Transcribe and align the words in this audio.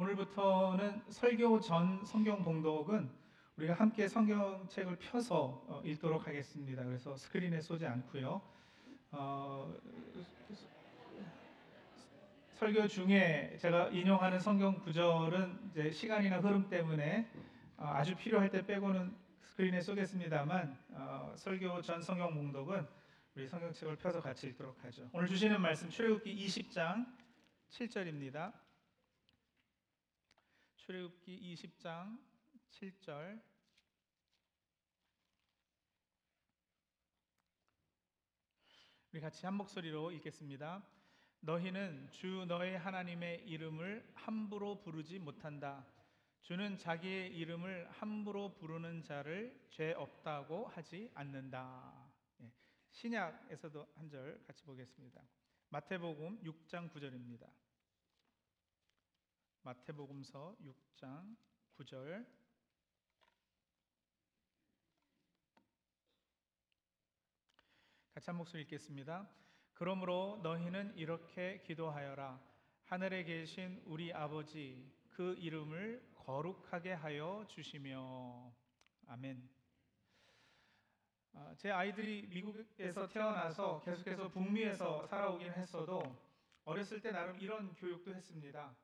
오늘부터는 0.00 1.02
설교 1.08 1.58
전 1.58 2.04
성경 2.04 2.44
봉독은 2.44 3.10
우리가 3.56 3.74
함께 3.74 4.06
성경책을 4.06 4.96
펴서 5.00 5.64
어, 5.66 5.82
읽도록 5.84 6.24
하겠습니다. 6.24 6.84
그래서 6.84 7.16
스크린에 7.16 7.60
쏘지 7.60 7.84
않고요. 7.84 8.40
어, 9.10 9.74
설교 12.52 12.86
중에 12.86 13.56
제가 13.58 13.88
인용하는 13.88 14.38
성경 14.38 14.78
구절은 14.78 15.70
이제 15.72 15.90
시간이나 15.90 16.38
흐름 16.38 16.68
때문에 16.68 17.28
어, 17.76 17.86
아주 17.86 18.14
필요할 18.14 18.50
때 18.50 18.64
빼고는 18.64 19.12
스크린에 19.40 19.80
쏘겠습니다만 19.80 20.78
어, 20.90 21.32
설교 21.34 21.82
전 21.82 22.00
성경 22.00 22.32
봉독은 22.34 22.86
우리 23.34 23.48
성경책을 23.48 23.96
펴서 23.96 24.20
같이 24.20 24.46
읽도록 24.46 24.76
하죠. 24.84 25.10
오늘 25.12 25.26
주시는 25.26 25.60
말씀 25.60 25.90
출애굽기 25.90 26.46
20장 26.46 27.04
7절입니다. 27.70 28.67
출애굽기 30.88 31.54
20장 31.54 32.18
7절 32.70 33.38
우리 39.12 39.20
같이 39.20 39.44
한 39.44 39.52
목소리로 39.52 40.10
읽겠습니다. 40.12 40.82
너희는 41.40 42.10
주 42.10 42.46
너의 42.48 42.78
하나님의 42.78 43.46
이름을 43.46 44.12
함부로 44.14 44.80
부르지 44.80 45.18
못한다. 45.18 45.86
주는 46.40 46.78
자기의 46.78 47.36
이름을 47.36 47.90
함부로 47.90 48.54
부르는 48.56 49.02
자를 49.02 49.68
죄 49.68 49.92
없다고 49.92 50.68
하지 50.68 51.10
않는다. 51.12 52.10
예, 52.40 52.50
신약에서도 52.92 53.88
한 53.94 54.08
절 54.08 54.42
같이 54.46 54.64
보겠습니다. 54.64 55.20
마태복음 55.68 56.42
6장 56.44 56.90
9절입니다. 56.90 57.67
마태복음서 59.68 60.56
6장 60.62 61.36
9절 61.76 62.24
같이 68.14 68.30
한 68.30 68.36
목소리 68.36 68.62
읽겠습니다. 68.62 69.28
그러므로 69.74 70.40
너희는 70.42 70.96
이렇게 70.96 71.60
기도하여라. 71.66 72.40
하늘에 72.84 73.24
계신 73.24 73.82
우리 73.84 74.10
아버지 74.10 74.90
그 75.10 75.34
이름을 75.34 76.14
거룩하게 76.14 76.94
하여 76.94 77.44
주시며 77.46 78.50
아멘. 79.06 79.50
아, 81.34 81.54
제 81.58 81.70
아이들이 81.70 82.26
미국에서 82.28 83.06
태어나서 83.06 83.82
계속해서 83.82 84.30
북미에서 84.30 85.06
살아오긴 85.08 85.52
했어도 85.52 86.16
어렸을 86.64 87.02
때 87.02 87.10
나름 87.10 87.38
이런 87.38 87.74
교육도 87.74 88.14
했습니다. 88.14 88.74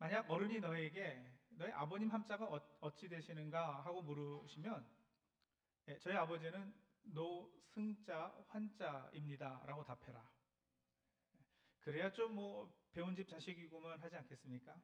만약 0.00 0.30
어른이 0.30 0.60
너에게 0.60 1.22
너의 1.50 1.72
아버님 1.72 2.08
함자가 2.08 2.46
어, 2.46 2.58
어찌 2.80 3.06
되시는가 3.08 3.82
하고 3.82 4.00
물으시면 4.00 4.84
예, 5.88 5.98
저희 5.98 6.16
아버지는 6.16 6.72
노승자 7.02 8.34
환자입니다라고 8.48 9.84
답해라. 9.84 10.26
그래야 11.80 12.10
좀 12.12 12.34
뭐 12.34 12.72
배운 12.92 13.14
집 13.14 13.28
자식이구만 13.28 14.00
하지 14.00 14.16
않겠습니까? 14.16 14.74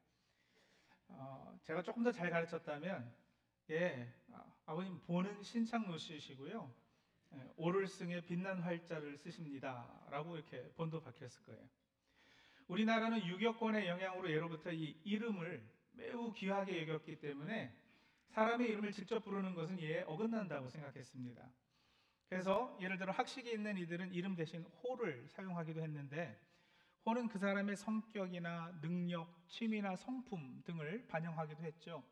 어, 1.08 1.58
제가 1.62 1.82
조금 1.82 2.04
더 2.04 2.12
잘 2.12 2.30
가르쳤다면 2.30 3.12
예 3.70 4.12
아, 4.32 4.44
버님 4.66 5.00
보는 5.00 5.42
신창노씨시고요 5.42 6.72
예, 7.32 7.52
오를승의 7.56 8.26
빛난 8.26 8.60
활자를 8.60 9.16
쓰십니다라고 9.16 10.36
이렇게 10.36 10.70
본도 10.74 11.00
박혔을 11.00 11.42
거예요. 11.44 11.68
우리나라는 12.68 13.24
유교권의 13.26 13.86
영향으로 13.86 14.30
예로부터 14.30 14.72
이 14.72 15.00
이름을 15.04 15.62
매우 15.92 16.32
귀하게 16.32 16.82
여겼기 16.82 17.20
때문에 17.20 17.74
사람의 18.28 18.68
이름을 18.68 18.92
직접 18.92 19.20
부르는 19.24 19.54
것은 19.54 19.80
예에 19.80 20.02
어긋난다고 20.02 20.68
생각했습니다. 20.68 21.48
그래서 22.28 22.76
예를 22.80 22.98
들어 22.98 23.12
학식이 23.12 23.50
있는 23.50 23.78
이들은 23.78 24.12
이름 24.12 24.34
대신 24.34 24.62
호를 24.82 25.28
사용하기도 25.28 25.80
했는데 25.80 26.38
호는 27.06 27.28
그 27.28 27.38
사람의 27.38 27.76
성격이나 27.76 28.80
능력, 28.80 29.32
취미나 29.48 29.94
성품 29.94 30.62
등을 30.64 31.06
반영하기도 31.06 31.62
했죠. 31.62 32.02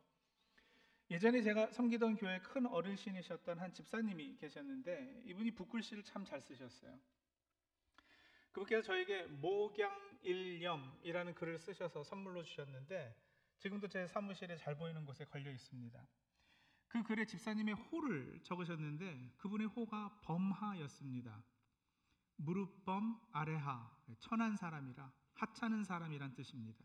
예전에 1.11 1.43
제가 1.43 1.73
섬기던 1.73 2.17
교회 2.17 2.39
큰 2.41 2.67
어르신이셨던 2.67 3.59
한 3.59 3.73
집사님이 3.73 4.37
계셨는데 4.37 5.23
이분이 5.27 5.51
붓글씨를 5.51 6.05
참 6.05 6.25
잘 6.25 6.41
쓰셨어요. 6.41 6.99
그분께서 8.55 8.83
저에게 8.83 9.27
목양일념이라는 9.27 11.35
글을 11.35 11.59
쓰셔서 11.59 12.05
선물로 12.05 12.45
주셨는데 12.45 13.15
지금도 13.59 13.89
제 13.89 14.07
사무실에 14.07 14.57
잘 14.57 14.77
보이는 14.77 15.05
곳에 15.05 15.25
걸려 15.25 15.51
있습니다. 15.51 16.07
그 16.87 17.03
글에 17.03 17.27
집사님의 17.27 17.75
호를 17.75 18.41
적으셨는데 18.45 19.33
그분의 19.39 19.67
호가 19.67 20.21
범하였습니다. 20.23 21.43
무릎범 22.37 23.21
아래하 23.33 23.91
천한 24.21 24.57
사람이라 24.57 25.13
하찮은 25.35 25.83
사람이란 25.83 26.35
뜻입니다. 26.35 26.85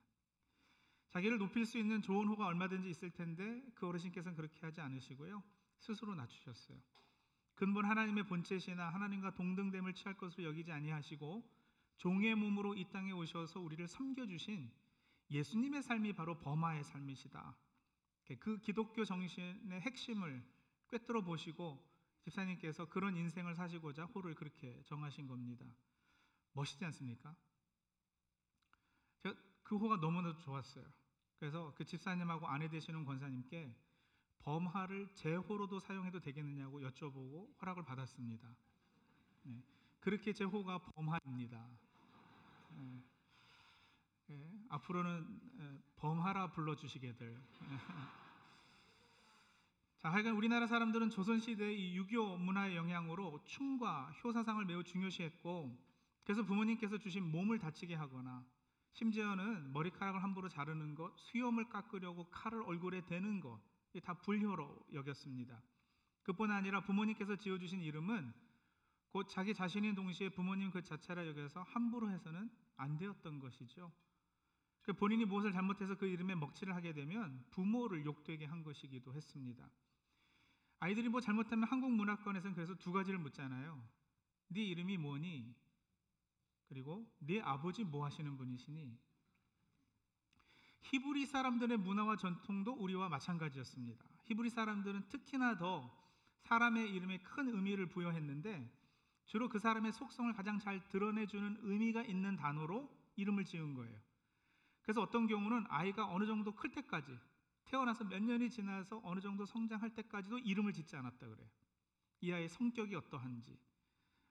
자기를 1.09 1.37
높일 1.37 1.65
수 1.65 1.77
있는 1.77 2.01
좋은 2.01 2.27
호가 2.27 2.47
얼마든지 2.47 2.89
있을 2.89 3.11
텐데 3.11 3.63
그 3.75 3.87
어르신께서는 3.87 4.35
그렇게 4.35 4.59
하지 4.61 4.81
않으시고요. 4.81 5.43
스스로 5.77 6.15
낮추셨어요. 6.15 6.79
근본 7.53 7.85
하나님의 7.85 8.25
본체시나 8.25 8.89
하나님과 8.89 9.35
동등됨을 9.35 9.93
취할 9.93 10.17
것으로 10.17 10.45
여기지 10.45 10.71
아니하시고 10.71 11.58
종의 11.99 12.35
몸으로 12.35 12.75
이 12.75 12.89
땅에 12.89 13.11
오셔서 13.11 13.59
우리를 13.59 13.87
섬겨주신 13.87 14.71
예수님의 15.29 15.83
삶이 15.83 16.13
바로 16.13 16.39
범하의 16.39 16.83
삶이시다. 16.83 17.55
그 18.39 18.59
기독교 18.59 19.05
정신의 19.05 19.81
핵심을 19.81 20.43
꿰뚫어 20.89 21.21
보시고 21.21 21.87
집사님께서 22.21 22.85
그런 22.85 23.15
인생을 23.15 23.53
사시고자 23.53 24.05
호를 24.05 24.35
그렇게 24.35 24.81
정하신 24.83 25.27
겁니다. 25.27 25.65
멋있지 26.53 26.83
않습니까? 26.85 27.35
그 29.69 29.77
호가 29.77 29.97
너무나도 29.97 30.39
좋았어요. 30.39 30.83
그래서 31.37 31.73
그 31.75 31.85
집사님하고 31.85 32.47
아내 32.47 32.69
되시는 32.69 33.05
권사님께 33.05 33.75
범하를 34.39 35.13
제 35.13 35.35
호로도 35.35 35.79
사용해도 35.79 36.21
되겠느냐고 36.21 36.81
여쭤보고 36.81 37.55
허락을 37.61 37.83
받았습니다. 37.85 38.55
네. 39.43 39.61
그렇게 39.99 40.33
제 40.33 40.43
호가 40.43 40.79
범하입니다. 40.79 41.69
네. 42.69 43.03
네. 44.27 44.51
앞으로는 44.69 45.81
범하라 45.97 46.51
불러주시게들. 46.51 47.41
자, 49.97 50.09
하여간 50.09 50.33
우리나라 50.33 50.65
사람들은 50.65 51.09
조선시대의 51.09 51.95
유교 51.95 52.37
문화의 52.37 52.75
영향으로 52.77 53.43
춤과 53.43 54.11
효사상을 54.23 54.63
매우 54.65 54.83
중요시했고, 54.83 55.77
그래서 56.23 56.43
부모님께서 56.43 56.97
주신 56.97 57.29
몸을 57.29 57.59
다치게 57.59 57.95
하거나, 57.95 58.45
심지어는 58.93 59.73
머리카락을 59.73 60.23
함부로 60.23 60.47
자르는 60.47 60.95
것, 60.95 61.13
수염을 61.17 61.69
깎으려고 61.69 62.29
칼을 62.29 62.63
얼굴에 62.63 63.01
대는 63.07 63.41
것, 63.41 63.59
다 64.03 64.13
불효로 64.13 64.85
여겼습니다. 64.93 65.61
그뿐 66.23 66.51
아니라 66.51 66.81
부모님께서 66.81 67.35
지어주신 67.35 67.81
이름은 67.81 68.31
곧 69.09 69.27
자기 69.27 69.53
자신인 69.53 69.95
동시에 69.95 70.29
부모님 70.29 70.69
그 70.71 70.83
자체라 70.83 71.25
여겨서 71.27 71.63
함부로 71.63 72.09
해서는 72.09 72.49
안 72.77 72.97
되었던 72.97 73.39
것이죠. 73.39 73.91
그 74.81 74.93
본인이 74.93 75.25
무엇을 75.25 75.51
잘못해서 75.51 75.95
그 75.95 76.07
이름에 76.07 76.35
먹칠을 76.35 76.75
하게 76.75 76.93
되면 76.93 77.45
부모를 77.51 78.05
욕되게 78.05 78.45
한 78.45 78.63
것이기도 78.63 79.13
했습니다. 79.13 79.69
아이들이 80.79 81.09
뭐 81.09 81.19
잘못하면 81.19 81.67
한국 81.67 81.91
문화권에서는 81.91 82.55
그래서 82.55 82.75
두 82.75 82.91
가지를 82.91 83.19
묻잖아요. 83.19 83.83
네 84.47 84.61
이름이 84.61 84.97
뭐니? 84.97 85.55
그리고 86.67 87.11
네 87.19 87.41
아버지 87.41 87.83
뭐 87.83 88.05
하시는 88.05 88.37
분이시니? 88.37 88.97
히브리 90.81 91.25
사람들의 91.25 91.77
문화와 91.77 92.15
전통도 92.15 92.73
우리와 92.73 93.09
마찬가지였습니다. 93.09 94.05
히브리 94.23 94.49
사람들은 94.49 95.09
특히나 95.09 95.57
더 95.57 95.95
사람의 96.43 96.93
이름에 96.95 97.19
큰 97.19 97.49
의미를 97.49 97.87
부여했는데 97.87 98.78
주로 99.29 99.47
그 99.47 99.59
사람의 99.59 99.91
속성을 99.93 100.33
가장 100.33 100.57
잘 100.57 100.79
드러내주는 100.89 101.59
의미가 101.61 102.01
있는 102.01 102.35
단어로 102.35 102.89
이름을 103.15 103.45
지은 103.45 103.75
거예요. 103.75 103.95
그래서 104.81 105.03
어떤 105.03 105.27
경우는 105.27 105.67
아이가 105.69 106.07
어느 106.07 106.25
정도 106.25 106.55
클 106.55 106.71
때까지 106.71 107.15
태어나서 107.65 108.05
몇 108.05 108.23
년이 108.23 108.49
지나서 108.49 108.99
어느 109.03 109.19
정도 109.19 109.45
성장할 109.45 109.93
때까지도 109.93 110.39
이름을 110.39 110.73
짓지 110.73 110.95
않았다 110.95 111.27
그래요. 111.27 111.47
이 112.21 112.33
아이의 112.33 112.49
성격이 112.49 112.95
어떠한지, 112.95 113.55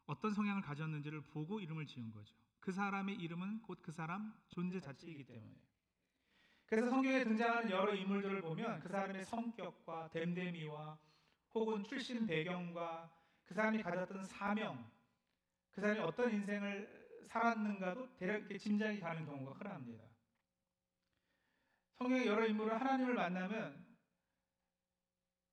어떤 0.06 0.34
성향을 0.34 0.62
가졌는지를 0.62 1.20
보고 1.20 1.60
이름을 1.60 1.86
지은 1.86 2.10
거죠. 2.10 2.34
그 2.58 2.72
사람의 2.72 3.14
이름은 3.14 3.62
곧 3.62 3.80
그 3.80 3.92
사람 3.92 4.34
존재 4.48 4.80
자체이기 4.80 5.22
때문에. 5.22 5.54
그래서 6.66 6.90
성경에 6.90 7.22
등장하는 7.22 7.70
여러 7.70 7.94
인물들을 7.94 8.40
보면 8.42 8.80
그 8.80 8.88
사람의 8.88 9.24
성격과 9.24 10.10
됨됨이와 10.10 10.98
혹은 11.54 11.84
출신 11.84 12.26
배경과 12.26 13.17
그 13.48 13.54
사람이 13.54 13.82
가졌던 13.82 14.24
사명, 14.24 14.90
그 15.70 15.80
사람이 15.80 16.00
어떤 16.00 16.30
인생을 16.30 17.24
살았는가도 17.28 18.14
대략 18.16 18.46
짐작이 18.46 19.00
가는 19.00 19.24
경우가 19.24 19.52
흔합니다. 19.52 20.04
성경의 21.96 22.26
여러 22.26 22.46
인물은 22.46 22.76
하나님을 22.76 23.14
만나면 23.14 23.86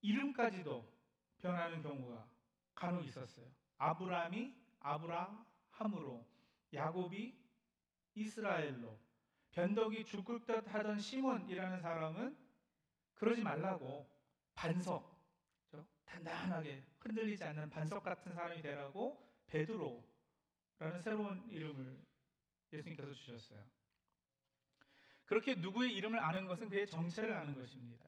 이름까지도 0.02 0.94
변하는 1.38 1.82
경우가 1.82 2.28
간혹 2.76 3.06
있었어요. 3.06 3.46
아브라함이 3.78 4.54
아브라함으로, 4.82 6.28
야곱이 6.74 7.34
이스라엘로, 8.14 9.00
변덕이 9.52 10.04
죽을 10.04 10.46
듯 10.46 10.68
하던 10.68 11.00
시몬이라는 11.00 11.80
사람은 11.80 12.38
그러지 13.14 13.42
말라고 13.42 14.06
반석, 14.54 15.15
단단하게 16.16 16.84
흔들리지 17.00 17.44
않는 17.44 17.70
반석 17.70 18.04
같은 18.04 18.34
사람이 18.34 18.62
되라고 18.62 19.22
베드로라는 19.48 21.02
새로운 21.02 21.46
이름을 21.50 22.00
예수님께서 22.72 23.14
주셨어요. 23.14 23.64
그렇게 25.26 25.56
누구의 25.56 25.94
이름을 25.96 26.20
아는 26.20 26.46
것은 26.46 26.70
그의 26.70 26.88
정체를 26.88 27.34
아는 27.34 27.56
것입니다. 27.56 28.06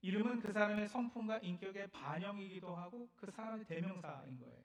이름은 0.00 0.40
그 0.40 0.52
사람의 0.52 0.88
성품과 0.88 1.38
인격의 1.38 1.88
반영이기도 1.90 2.74
하고 2.74 3.08
그 3.16 3.30
사람의 3.30 3.64
대명사인 3.66 4.38
거예요. 4.38 4.64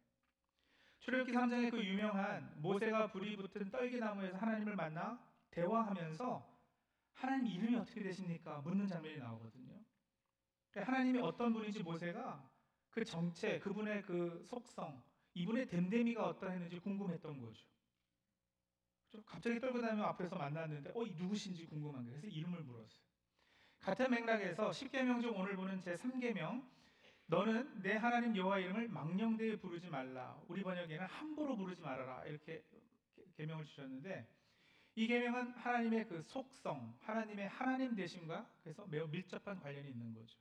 출애굽기 0.99 1.31
3장의 1.31 1.71
그 1.71 1.83
유명한 1.83 2.53
모세가 2.61 3.11
불이 3.11 3.37
붙은 3.37 3.71
떨기나무에서 3.71 4.37
하나님을 4.37 4.75
만나 4.75 5.19
대화하면서 5.51 6.59
하나님 7.13 7.47
이름이 7.47 7.75
어떻게 7.77 8.03
되십니까? 8.03 8.59
묻는 8.61 8.85
장면이 8.85 9.17
나오거든요. 9.17 9.81
그러니까 10.71 10.91
하나님이 10.91 11.19
어떤 11.21 11.53
분인지 11.53 11.83
모세가 11.83 12.49
그 12.91 13.03
정체, 13.05 13.59
그분의 13.59 14.03
그 14.03 14.43
속성, 14.45 15.01
이분의 15.33 15.67
됨됨이가 15.67 16.25
어떠했는지 16.27 16.79
궁금했던 16.79 17.39
거죠. 17.39 17.65
갑자기 19.25 19.59
떨고 19.59 19.81
다니면 19.81 20.05
앞에서 20.05 20.35
만났는데 20.35 20.91
어, 20.95 21.03
누구신지 21.03 21.65
궁금한 21.65 22.05
거예요. 22.05 22.19
그래서 22.19 22.35
이름을 22.35 22.61
물었어요. 22.61 23.09
같은 23.79 24.11
맥락에서 24.11 24.69
10계명 24.69 25.21
중 25.21 25.35
오늘 25.37 25.55
보는 25.55 25.81
제 25.81 25.95
3계명 25.95 26.63
너는 27.25 27.81
내 27.81 27.95
하나님 27.95 28.35
여호와 28.35 28.59
이름을 28.59 28.87
망령되이 28.89 29.57
부르지 29.57 29.87
말라. 29.89 30.39
우리 30.47 30.63
번역에는 30.63 31.05
함부로 31.05 31.55
부르지 31.55 31.81
말아라. 31.81 32.25
이렇게 32.25 32.63
계명을 33.37 33.65
주셨는데 33.65 34.27
이 34.95 35.07
계명은 35.07 35.51
하나님의 35.51 36.07
그 36.07 36.21
속성, 36.23 36.97
하나님의 37.01 37.47
하나님 37.49 37.95
되심과 37.95 38.49
그래서 38.63 38.85
매우 38.87 39.07
밀접한 39.07 39.59
관련이 39.59 39.89
있는 39.89 40.13
거죠. 40.13 40.37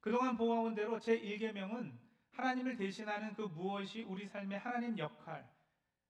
그동안 0.00 0.36
보아온 0.36 0.74
대로 0.74 0.98
제 0.98 1.20
1계명은 1.20 1.92
하나님을 2.32 2.76
대신하는 2.76 3.34
그 3.34 3.42
무엇이 3.42 4.02
우리 4.02 4.26
삶의 4.26 4.58
하나님 4.58 4.96
역할, 4.98 5.46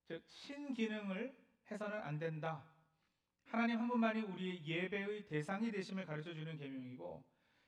즉 0.05 0.23
신기능을 0.27 1.35
해서는 1.71 2.01
안 2.03 2.19
된다. 2.19 2.65
하나님 3.47 3.79
한 3.79 3.89
분만이 3.89 4.23
우리의 4.23 4.65
예배의 4.65 5.27
대상이 5.27 5.73
되심을 5.73 6.07
가르쳐 6.07 6.33
주는 6.33 6.57
계명이고 6.57 7.25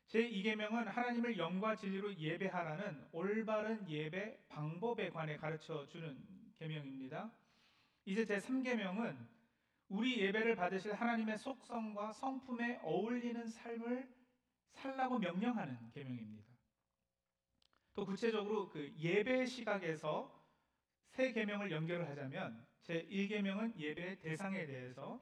제2계명은 0.09 0.85
하나님을 0.85 1.39
영과 1.39 1.75
진리로 1.75 2.15
예배하라는 2.15 3.09
올바른 3.13 3.89
예배 3.89 4.47
방법에 4.49 5.11
관해 5.11 5.37
가르쳐 5.37 5.87
주는 5.89 6.17
계명입니다. 6.59 7.33
이제 8.05 8.25
제3계명은 8.25 9.17
우리 9.89 10.21
예배를 10.21 10.55
받으실 10.55 10.93
하나님의 10.93 11.39
속성과 11.39 12.13
성품에 12.13 12.81
어울리는 12.83 13.49
삶을 13.49 14.09
살라고 14.73 15.19
명령하는 15.19 15.91
계명입니다. 15.91 16.53
또 17.95 18.07
구체적으로 18.07 18.69
그 18.71 18.93
예배 18.99 19.47
시각에서 19.47 20.41
세 21.11 21.33
계명을 21.33 21.71
연결을 21.71 22.09
하자면 22.09 22.67
제 22.83 23.07
1계명은 23.09 23.77
예배 23.77 24.21
대상에 24.21 24.67
대해서 24.67 25.21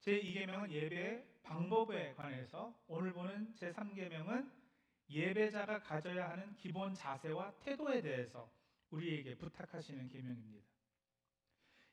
제 0.00 0.20
2계명은 0.20 0.70
예배 0.70 1.40
방법에 1.42 2.14
관해서 2.14 2.74
오늘 2.86 3.12
보는 3.12 3.54
제 3.56 3.72
3계명은 3.72 4.50
예배자가 5.10 5.82
가져야 5.82 6.30
하는 6.30 6.54
기본 6.56 6.94
자세와 6.94 7.52
태도에 7.60 8.00
대해서 8.02 8.50
우리에게 8.90 9.36
부탁하시는 9.36 10.08
계명입니다. 10.08 10.66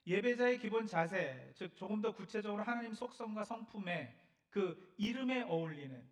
예배자의 0.07 0.59
기본 0.59 0.85
자세, 0.85 1.51
즉 1.55 1.75
조금 1.75 2.01
더 2.01 2.13
구체적으로 2.13 2.61
하나님 2.61 2.93
속성과 2.93 3.43
성품에 3.43 4.15
그 4.49 4.93
이름에 4.97 5.41
어울리는 5.43 6.07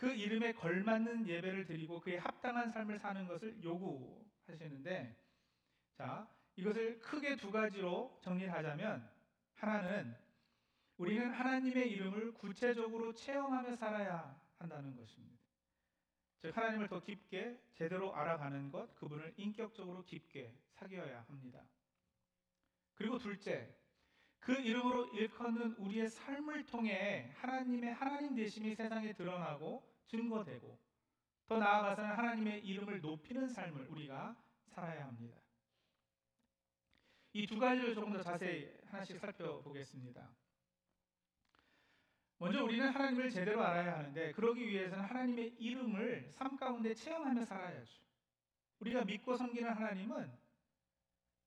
그 0.00 0.10
이름에 0.10 0.54
걸맞는 0.54 1.28
예배를 1.28 1.66
드리고 1.66 2.00
그에 2.00 2.16
합당한 2.16 2.70
삶을 2.70 2.98
사는 2.98 3.28
것을 3.28 3.62
요구하시는데 3.62 5.14
자, 5.92 6.26
이것을 6.56 6.98
크게 7.00 7.36
두 7.36 7.50
가지로 7.50 8.18
정리하자면 8.22 9.06
하나는 9.56 10.16
우리는 10.96 11.30
하나님의 11.30 11.90
이름을 11.90 12.32
구체적으로 12.32 13.14
체험하며 13.14 13.76
살아야 13.76 14.40
한다는 14.58 14.96
것입니다. 14.96 15.38
즉 16.38 16.56
하나님을 16.56 16.88
더 16.88 17.02
깊게 17.02 17.60
제대로 17.74 18.16
알아가는 18.16 18.70
것, 18.70 18.94
그분을 18.94 19.34
인격적으로 19.36 20.02
깊게 20.06 20.56
사귀어야 20.76 21.26
합니다. 21.28 21.62
그리고 22.94 23.18
둘째, 23.18 23.68
그 24.38 24.54
이름으로 24.54 25.08
일컫는 25.08 25.74
우리의 25.74 26.08
삶을 26.08 26.64
통해 26.64 27.30
하나님의 27.36 27.92
하나님 27.92 28.34
되심이 28.34 28.74
세상에 28.74 29.12
드러나고 29.12 29.89
증거되고 30.10 30.78
더 31.46 31.58
나아가서는 31.58 32.10
하나님의 32.10 32.64
이름을 32.66 33.00
높이는 33.00 33.48
삶을 33.48 33.86
우리가 33.88 34.36
살아야 34.66 35.06
합니다. 35.06 35.40
이 37.32 37.46
두 37.46 37.58
가지를 37.58 37.94
조금 37.94 38.12
더 38.12 38.22
자세히 38.22 38.68
하나씩 38.86 39.18
살펴보겠습니다. 39.20 40.28
먼저 42.38 42.64
우리는 42.64 42.88
하나님을 42.88 43.30
제대로 43.30 43.62
알아야 43.62 43.98
하는데 43.98 44.32
그러기 44.32 44.66
위해서는 44.66 45.04
하나님의 45.04 45.54
이름을 45.58 46.30
삶 46.32 46.56
가운데 46.56 46.94
체험하며 46.94 47.44
살아야죠. 47.44 48.00
우리가 48.80 49.04
믿고 49.04 49.36
섬기는 49.36 49.70
하나님은 49.70 50.32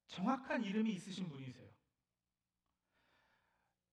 정확한 0.07 0.63
이름이 0.63 0.91
있으신 0.93 1.27
분이세요. 1.27 1.69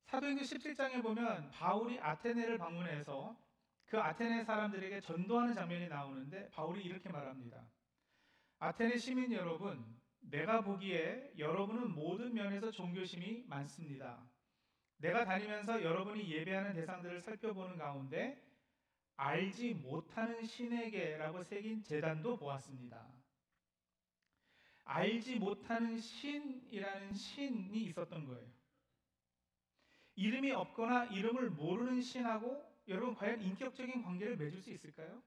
사도행전 0.04 0.44
17장에 0.44 1.02
보면 1.02 1.50
바울이 1.50 1.98
아테네를 1.98 2.58
방문해서 2.58 3.36
그 3.90 3.98
아테네 3.98 4.44
사람들에게 4.44 5.00
전도하는 5.00 5.52
장면이 5.52 5.88
나오는데 5.88 6.48
바울이 6.50 6.80
이렇게 6.80 7.08
말합니다. 7.08 7.68
아테네 8.60 8.96
시민 8.98 9.32
여러분, 9.32 9.84
내가 10.20 10.60
보기에 10.60 11.32
여러분은 11.36 11.90
모든 11.90 12.32
면에서 12.32 12.70
종교심이 12.70 13.46
많습니다. 13.48 14.24
내가 14.98 15.24
다니면서 15.24 15.82
여러분이 15.82 16.30
예배하는 16.30 16.74
대상들을 16.74 17.20
살펴보는 17.20 17.78
가운데 17.78 18.40
알지 19.16 19.74
못하는 19.74 20.44
신에게라고 20.44 21.42
새긴 21.42 21.82
재단도 21.82 22.36
보았습니다. 22.36 23.08
알지 24.84 25.40
못하는 25.40 25.98
신이라는 25.98 27.12
신이 27.12 27.82
있었던 27.86 28.24
거예요. 28.24 28.46
이름이 30.14 30.52
없거나 30.52 31.06
이름을 31.06 31.50
모르는 31.50 32.00
신하고 32.00 32.69
여러분 32.90 33.14
과연 33.14 33.40
인격적인 33.40 34.02
관계를 34.02 34.36
맺을 34.36 34.60
수 34.60 34.70
있을까요? 34.70 35.22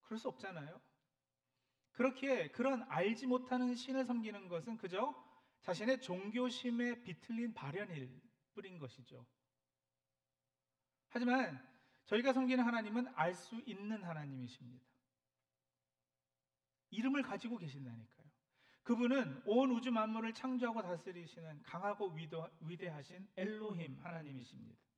그럴 0.00 0.18
수 0.18 0.28
없잖아요. 0.28 0.80
그렇게 1.92 2.50
그런 2.50 2.82
알지 2.88 3.26
못하는 3.26 3.74
신을 3.74 4.06
섬기는 4.06 4.48
것은 4.48 4.78
그저 4.78 5.14
자신의 5.60 6.00
종교심에 6.00 7.02
비틀린 7.02 7.52
발현일 7.52 8.20
뿐인 8.54 8.78
것이죠. 8.78 9.26
하지만 11.10 11.62
저희가 12.06 12.32
섬기는 12.32 12.64
하나님은 12.64 13.08
알 13.14 13.34
수 13.34 13.60
있는 13.66 14.02
하나님이십니다. 14.02 14.84
이름을 16.90 17.22
가지고 17.22 17.58
계신다니까요. 17.58 18.30
그분은 18.82 19.42
온 19.44 19.70
우주 19.70 19.92
만물을 19.92 20.32
창조하고 20.32 20.82
다스리시는 20.82 21.62
강하고 21.62 22.12
위대하신 22.60 23.28
엘로힘 23.36 23.98
하나님이십니다. 24.02 24.89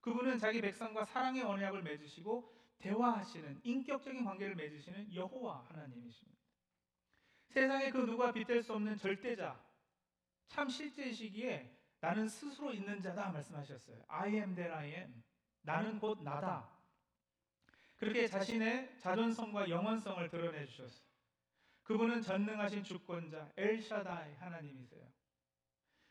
그분은 0.00 0.38
자기 0.38 0.60
백성과 0.60 1.04
사랑의 1.04 1.42
언약을 1.42 1.82
맺으시고 1.82 2.52
대화하시는 2.78 3.60
인격적인 3.62 4.24
관계를 4.24 4.54
맺으시는 4.54 5.14
여호와 5.14 5.66
하나님이십니다. 5.68 6.40
세상에 7.48 7.90
그 7.90 7.98
누가 7.98 8.32
빗댈 8.32 8.62
수 8.62 8.72
없는 8.74 8.96
절대자, 8.96 9.60
참 10.48 10.68
실제 10.68 11.12
시기에 11.12 11.76
나는 12.00 12.28
스스로 12.28 12.72
있는 12.72 13.00
자다 13.02 13.30
말씀하셨어요. 13.30 14.04
I 14.08 14.34
am 14.34 14.54
that 14.54 14.72
I 14.72 14.86
am. 14.88 15.22
나는 15.62 15.98
곧 15.98 16.22
나다. 16.22 16.70
그렇게 17.98 18.26
자신의 18.26 18.98
자존성과 18.98 19.68
영원성을 19.68 20.30
드러내 20.30 20.64
주셨어요. 20.64 21.04
그분은 21.82 22.22
전능하신 22.22 22.82
주권자 22.82 23.52
엘샤다이 23.56 24.34
하나님이세요. 24.36 25.06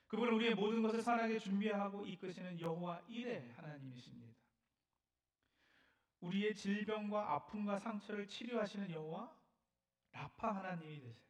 그분은 0.10 0.34
우리의 0.34 0.56
모든 0.56 0.82
것을 0.82 1.02
선하게 1.02 1.38
준비하고 1.38 2.06
이끄시는 2.06 2.60
여호와 2.60 3.02
일의 3.08 3.52
하나님이십니다. 3.52 4.34
우리의 6.22 6.56
질병과 6.56 7.34
아픔과 7.34 7.78
상처를 7.78 8.28
치료하시는 8.28 8.90
여호와 8.90 9.32
라파 10.12 10.56
하나님이 10.56 11.00
되세요. 11.00 11.30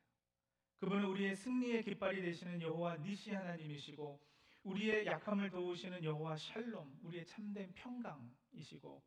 그분은 0.80 1.04
우리의 1.06 1.36
승리의 1.36 1.84
깃발이 1.84 2.22
되시는 2.22 2.62
여호와 2.62 2.98
니시 2.98 3.32
하나님이시고 3.32 4.20
우리의 4.64 5.06
약함을 5.06 5.50
도우시는 5.50 6.02
여호와 6.02 6.38
샬롬, 6.38 7.00
우리의 7.04 7.26
참된 7.26 7.74
평강이시고 7.74 9.04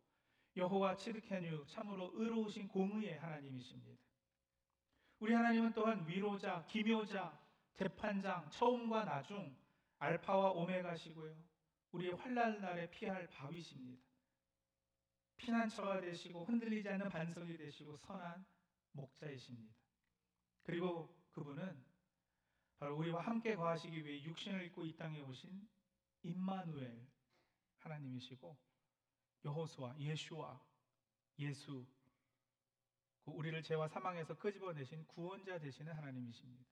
여호와 0.55 0.97
치드케뉴 0.97 1.65
참으로 1.67 2.11
의로우신 2.15 2.69
공의의 2.69 3.19
하나님이십니다. 3.19 4.03
우리 5.19 5.33
하나님은 5.33 5.73
또한 5.73 6.07
위로자, 6.07 6.63
기묘자, 6.67 7.41
재판장, 7.73 8.51
처음과 8.51 9.05
나중, 9.05 9.57
알파와 10.03 10.51
오메가시고요. 10.51 11.33
우리의 11.93 12.15
환난 12.15 12.61
날에 12.61 12.91
피할 12.91 13.29
바위십니다. 13.29 14.03
피난처가 15.37 16.01
되시고 16.01 16.45
흔들리지 16.45 16.89
않는 16.89 17.09
반석이 17.09 17.57
되시고 17.57 17.97
선한 17.99 18.45
목자이십니다. 18.93 19.73
그리고 20.65 21.17
그분은 21.31 21.85
바로 22.79 22.97
우리와 22.97 23.23
함께 23.23 23.55
거하시기 23.55 24.05
위해 24.05 24.25
육신을 24.25 24.65
입고 24.67 24.85
이 24.87 24.97
땅에 24.97 25.21
오신 25.21 25.69
임마누엘 26.23 27.07
하나님이시고 27.79 28.59
여호수아, 29.45 29.97
예수와 30.01 30.61
예수 31.39 31.87
그 33.25 33.31
우리를 33.31 33.63
죄와 33.63 33.87
사망에서 33.87 34.37
끄집어내신 34.37 35.07
구원자 35.07 35.61
되시는 35.61 35.93
하나님이십니다. 35.93 36.65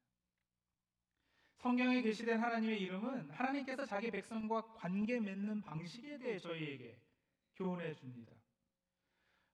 성경에 1.61 2.00
게시된 2.00 2.38
하나님의 2.38 2.81
이름은 2.81 3.31
하나님께서 3.31 3.85
자기 3.85 4.11
백성과 4.11 4.62
관계 4.76 5.21
맺는 5.21 5.61
방식에 5.61 6.17
대해 6.17 6.38
저희에게 6.38 6.99
교훈해 7.55 7.95
줍니다. 7.95 8.33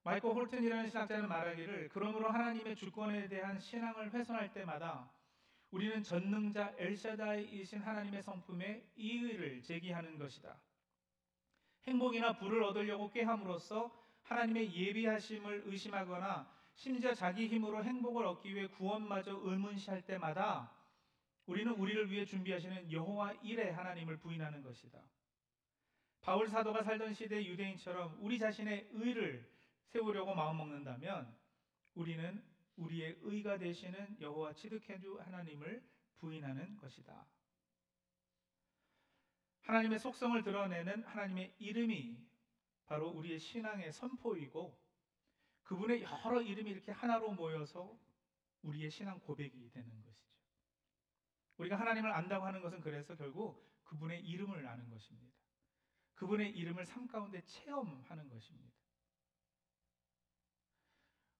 마이클 0.04 0.30
홀튼이라는 0.30 0.88
신학자는 0.88 1.28
말하기를 1.28 1.88
그러므로 1.92 2.28
하나님의 2.28 2.76
주권에 2.76 3.26
대한 3.26 3.58
신앙을 3.58 4.14
훼손할 4.14 4.52
때마다 4.52 5.10
우리는 5.72 6.00
전능자 6.04 6.72
엘샤다이이신 6.78 7.80
하나님의 7.80 8.22
성품에 8.22 8.92
이의를 8.94 9.62
제기하는 9.62 10.16
것이다. 10.16 10.56
행복이나 11.88 12.36
부를 12.36 12.62
얻으려고 12.62 13.10
꾀함으로써 13.10 13.90
하나님의 14.22 14.72
예비하심을 14.72 15.64
의심하거나 15.66 16.48
심지어 16.76 17.12
자기 17.12 17.48
힘으로 17.48 17.82
행복을 17.82 18.24
얻기 18.26 18.54
위해 18.54 18.68
구원마저 18.68 19.40
의문시할 19.42 20.02
때마다 20.02 20.75
우리는 21.46 21.72
우리를 21.72 22.10
위해 22.10 22.24
준비하시는 22.24 22.90
여호와 22.92 23.32
일의 23.34 23.72
하나님을 23.72 24.18
부인하는 24.18 24.62
것이다. 24.62 25.00
바울 26.20 26.48
사도가 26.48 26.82
살던 26.82 27.14
시대 27.14 27.44
유대인처럼 27.44 28.18
우리 28.20 28.38
자신의 28.38 28.88
의를 28.92 29.48
세우려고 29.86 30.34
마음먹는다면 30.34 31.36
우리는 31.94 32.44
우리의 32.76 33.18
의가 33.22 33.58
되시는 33.58 34.20
여호와 34.20 34.54
치드케주 34.54 35.20
하나님을 35.20 35.88
부인하는 36.18 36.76
것이다. 36.76 37.26
하나님의 39.62 39.98
속성을 39.98 40.42
드러내는 40.42 41.04
하나님의 41.04 41.54
이름이 41.58 42.24
바로 42.86 43.08
우리의 43.10 43.38
신앙의 43.38 43.92
선포이고 43.92 44.80
그분의 45.62 46.02
여러 46.02 46.40
이름이 46.40 46.70
이렇게 46.70 46.92
하나로 46.92 47.32
모여서 47.32 47.98
우리의 48.62 48.90
신앙 48.90 49.18
고백이 49.20 49.70
되는 49.70 50.02
것이죠. 50.02 50.35
우리가 51.58 51.78
하나님을 51.78 52.12
안다고 52.12 52.44
하는 52.44 52.60
것은 52.60 52.80
그래서 52.80 53.14
결국 53.16 53.64
그분의 53.84 54.24
이름을 54.24 54.66
아는 54.66 54.88
것입니다. 54.90 55.34
그분의 56.14 56.50
이름을 56.56 56.86
삶 56.86 57.06
가운데 57.06 57.42
체험하는 57.44 58.28
것입니다. 58.28 58.74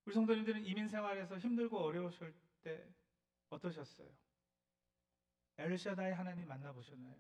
우리 0.04 0.14
성도님들은 0.14 0.64
이민 0.64 0.88
생활에서 0.88 1.38
힘들고 1.38 1.78
어려우실 1.78 2.34
때 2.62 2.94
어떠셨어요? 3.48 4.08
엘샤다의 5.58 6.14
하나님 6.14 6.46
만나보셨나요? 6.46 7.16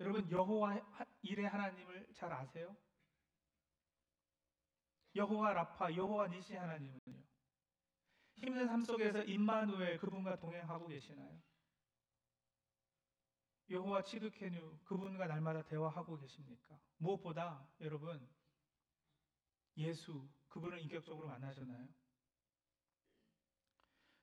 여러분 0.00 0.30
여호와 0.30 0.80
일의 1.22 1.46
하나님을 1.46 2.12
잘 2.12 2.32
아세요? 2.32 2.76
여호와 5.14 5.52
라파, 5.52 5.94
여호와 5.94 6.28
니시 6.28 6.54
하나님은요. 6.54 7.31
힘든 8.36 8.66
삶 8.66 8.82
속에서 8.82 9.22
임마누엘 9.22 9.98
그분과 9.98 10.38
동행하고 10.38 10.88
계시나요? 10.88 11.40
여호와 13.70 14.02
치드케뉴 14.02 14.78
그분과 14.84 15.26
날마다 15.26 15.62
대화하고 15.62 16.18
계십니까? 16.18 16.78
무엇보다 16.98 17.66
여러분 17.80 18.28
예수 19.76 20.28
그분을 20.48 20.80
인격적으로 20.80 21.28
만나셨나요? 21.28 21.88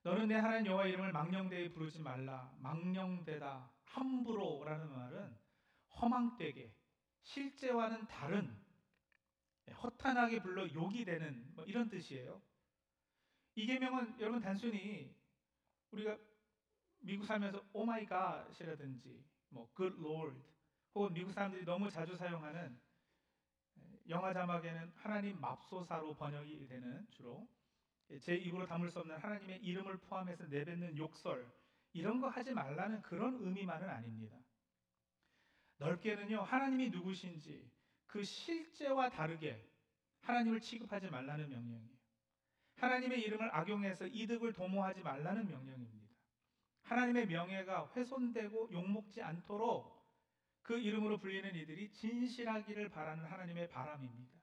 너는 0.04 0.28
내 0.28 0.36
하나님 0.36 0.68
여호와 0.68 0.86
이름을 0.86 1.12
망령되이 1.12 1.74
부르지 1.74 2.00
말라. 2.00 2.54
망령되다 2.60 3.70
함부로라는 3.84 4.90
말은 4.92 5.38
허망되게 6.00 6.74
실제와는 7.24 8.08
다른 8.08 8.58
허탄하게 9.84 10.42
불러 10.42 10.72
욕이 10.74 11.06
되는 11.06 11.54
뭐 11.56 11.66
이런 11.66 11.90
뜻이에요. 11.90 12.42
이 13.60 13.66
계명은 13.66 14.22
여러분 14.22 14.40
단순히 14.40 15.14
우리가 15.92 16.18
미국 17.00 17.26
살면서 17.26 17.62
oh 17.74 17.84
my 17.84 18.06
God이라든지 18.06 19.22
뭐 19.50 19.70
good 19.76 19.98
lord 20.00 20.40
혹은 20.96 21.14
미국 21.14 21.34
사람들이 21.34 21.66
너무 21.66 21.92
자주 21.92 22.16
사용하는 22.16 22.80
영화 24.08 24.32
자막에는 24.32 24.94
하나님 24.96 25.42
맙소사로 25.42 26.16
번역이 26.16 26.70
되는 26.70 27.06
주로 27.10 27.50
제 28.22 28.34
입으로 28.34 28.66
담을 28.66 28.90
수 28.90 29.00
없는 29.00 29.18
하나님의 29.18 29.62
이름을 29.62 29.98
포함해서 29.98 30.46
내뱉는 30.46 30.96
욕설 30.96 31.46
이런 31.92 32.22
거 32.22 32.30
하지 32.30 32.54
말라는 32.54 33.02
그런 33.02 33.46
의미만은 33.46 33.90
아닙니다. 33.90 34.38
넓게는요 35.80 36.44
하나님이 36.44 36.92
누구신지 36.92 37.70
그 38.08 38.24
실제와 38.24 39.10
다르게 39.10 39.70
하나님을 40.22 40.62
취급하지 40.62 41.10
말라는 41.10 41.50
명령이에요. 41.50 41.99
하나님의 42.80 43.22
이름을 43.22 43.54
악용해서 43.54 44.08
이득을 44.08 44.54
도모하지 44.54 45.02
말라는 45.02 45.48
명령입니다. 45.48 46.10
하나님의 46.84 47.28
명예가 47.28 47.92
훼손되고 47.96 48.70
욕먹지 48.72 49.22
않도록 49.22 50.00
그 50.62 50.78
이름으로 50.78 51.18
불리는 51.18 51.56
이들이 51.56 51.92
진실하기를 51.92 52.90
바라는 52.90 53.26
하나님의 53.26 53.70
바람입니다. 53.70 54.40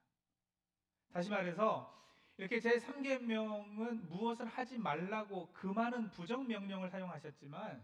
다시 1.11 1.29
말해서 1.29 1.93
이렇게 2.37 2.59
제 2.59 2.77
3계명은 2.77 4.07
무엇을 4.07 4.45
하지 4.45 4.77
말라고 4.77 5.51
그 5.53 5.67
많은 5.67 6.11
부정 6.11 6.47
명령을 6.47 6.89
사용하셨지만 6.89 7.81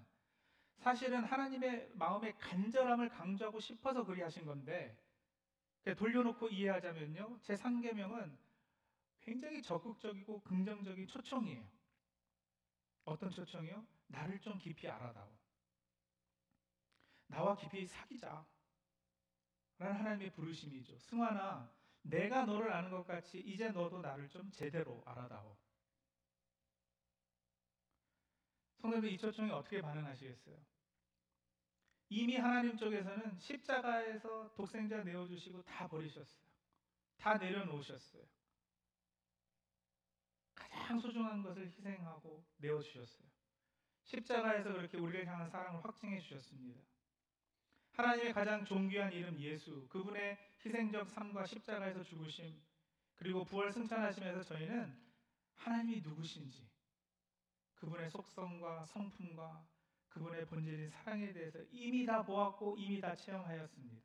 사실은 0.78 1.24
하나님의 1.24 1.92
마음의 1.96 2.38
간절함을 2.38 3.10
강조하고 3.10 3.60
싶어서 3.60 4.04
그리 4.04 4.22
하신 4.22 4.46
건데 4.46 4.98
돌려놓고 5.98 6.50
이해하자면요. 6.50 7.40
제 7.42 7.56
3계명은 7.56 8.43
굉장히 9.24 9.62
적극적이고 9.62 10.42
긍정적인 10.42 11.08
초청이에요. 11.08 11.66
어떤 13.06 13.30
초청이요? 13.32 13.86
나를 14.08 14.40
좀 14.40 14.60
깊이 14.60 14.88
알아다오. 14.88 15.32
나와 17.28 17.56
깊이 17.56 17.86
사귀자. 17.88 18.46
라는 19.80 19.96
하나님의 19.96 20.32
부르심이죠. 20.34 21.00
승환아, 21.00 21.72
내가 22.04 22.46
너를 22.46 22.72
아는 22.72 22.92
것 22.92 23.06
같이 23.06 23.40
이제 23.40 23.70
너도 23.70 24.02
나를 24.02 24.30
좀 24.30 24.52
제대로 24.52 25.02
알아다오. 25.06 25.58
성도들 28.82 29.10
이 29.10 29.18
초청에 29.18 29.52
어떻게 29.52 29.82
반응하시겠어요? 29.82 30.58
이미 32.10 32.36
하나님 32.38 32.78
쪽에서는 32.78 33.40
십자가에서 33.40 34.54
독생자 34.54 35.04
내어주시고 35.04 35.64
다 35.64 35.88
버리셨어요. 35.88 36.44
다 37.18 37.38
내려놓으셨어요. 37.38 38.24
가장 40.84 41.00
소중한 41.00 41.42
것을 41.42 41.66
희생하고 41.68 42.44
내어 42.58 42.82
주셨어요. 42.82 43.26
십자가에서 44.04 44.74
그렇게 44.74 44.98
우리를 44.98 45.26
향한 45.26 45.50
사랑을 45.50 45.82
확증해 45.82 46.20
주셨습니다. 46.20 46.82
하나님의 47.94 48.34
가장 48.34 48.66
존귀한 48.66 49.14
이름 49.14 49.40
예수, 49.40 49.88
그분의 49.88 50.38
희생적 50.66 51.10
삶과 51.10 51.46
십자가에서 51.46 52.04
죽으심, 52.04 52.62
그리고 53.16 53.46
부활 53.46 53.72
승천하심에서 53.72 54.44
저희는 54.44 54.94
하나님이 55.56 56.02
누구신지, 56.02 56.70
그분의 57.76 58.10
속성과 58.10 58.86
성품과 58.88 59.66
그분의 60.10 60.46
본질인 60.48 60.90
사랑에 60.90 61.32
대해서 61.32 61.60
이미 61.72 62.06
다 62.06 62.22
보았고 62.24 62.76
이미 62.78 63.00
다 63.00 63.16
체험하였습니다. 63.16 64.02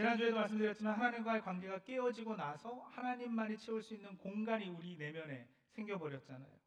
지난주에도 0.00 0.36
말씀드렸지만 0.36 0.94
하나님과의 0.94 1.42
관계가 1.42 1.80
깨어지고 1.80 2.34
나서 2.34 2.80
하나님만이 2.92 3.58
채울 3.58 3.82
수 3.82 3.92
있는 3.94 4.16
공간이 4.16 4.70
우리 4.70 4.96
내면에 4.96 5.46
생겨버렸잖아요. 5.72 6.58